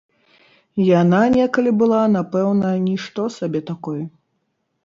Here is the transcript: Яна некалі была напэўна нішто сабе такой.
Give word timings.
Яна 1.01 1.19
некалі 1.35 1.71
была 1.81 1.99
напэўна 2.17 2.73
нішто 2.89 3.29
сабе 3.37 3.59
такой. 3.71 4.01